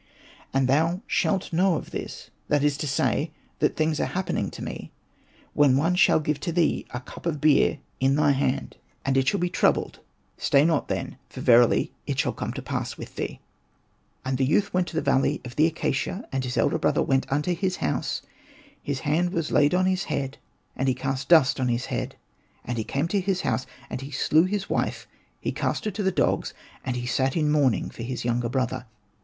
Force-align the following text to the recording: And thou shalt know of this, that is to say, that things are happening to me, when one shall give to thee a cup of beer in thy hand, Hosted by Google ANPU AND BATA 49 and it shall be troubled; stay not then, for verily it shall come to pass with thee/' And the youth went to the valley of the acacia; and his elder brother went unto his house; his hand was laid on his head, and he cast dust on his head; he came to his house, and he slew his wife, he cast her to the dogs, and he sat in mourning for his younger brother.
And 0.51 0.67
thou 0.67 1.01
shalt 1.05 1.53
know 1.53 1.75
of 1.75 1.91
this, 1.91 2.31
that 2.47 2.63
is 2.63 2.75
to 2.77 2.87
say, 2.87 3.29
that 3.59 3.75
things 3.75 3.99
are 3.99 4.05
happening 4.07 4.49
to 4.49 4.63
me, 4.63 4.91
when 5.53 5.77
one 5.77 5.93
shall 5.93 6.19
give 6.19 6.39
to 6.39 6.51
thee 6.51 6.87
a 6.89 6.99
cup 7.01 7.27
of 7.27 7.39
beer 7.39 7.77
in 7.99 8.15
thy 8.15 8.31
hand, 8.31 8.39
Hosted 8.41 8.41
by 8.41 8.49
Google 8.49 8.49
ANPU 8.49 8.49
AND 8.49 8.65
BATA 8.65 8.97
49 8.97 8.99
and 9.05 9.17
it 9.17 9.27
shall 9.27 9.39
be 9.39 9.49
troubled; 9.51 9.99
stay 10.39 10.65
not 10.65 10.87
then, 10.87 11.17
for 11.29 11.41
verily 11.41 11.91
it 12.07 12.17
shall 12.17 12.33
come 12.33 12.51
to 12.53 12.63
pass 12.63 12.97
with 12.97 13.15
thee/' 13.15 13.41
And 14.25 14.39
the 14.39 14.43
youth 14.45 14.73
went 14.73 14.87
to 14.87 14.95
the 14.95 15.03
valley 15.03 15.39
of 15.45 15.55
the 15.55 15.67
acacia; 15.67 16.27
and 16.31 16.43
his 16.43 16.57
elder 16.57 16.79
brother 16.79 17.03
went 17.03 17.31
unto 17.31 17.53
his 17.53 17.75
house; 17.75 18.23
his 18.81 19.01
hand 19.01 19.29
was 19.31 19.51
laid 19.51 19.75
on 19.75 19.85
his 19.85 20.05
head, 20.05 20.39
and 20.75 20.87
he 20.87 20.95
cast 20.95 21.29
dust 21.29 21.59
on 21.59 21.67
his 21.67 21.85
head; 21.93 22.15
he 22.75 22.83
came 22.83 23.07
to 23.09 23.21
his 23.21 23.41
house, 23.41 23.67
and 23.87 24.01
he 24.01 24.09
slew 24.09 24.45
his 24.45 24.67
wife, 24.67 25.07
he 25.39 25.51
cast 25.51 25.85
her 25.85 25.91
to 25.91 26.01
the 26.01 26.11
dogs, 26.11 26.55
and 26.83 26.95
he 26.95 27.05
sat 27.05 27.37
in 27.37 27.51
mourning 27.51 27.91
for 27.91 28.01
his 28.01 28.25
younger 28.25 28.49
brother. 28.49 28.87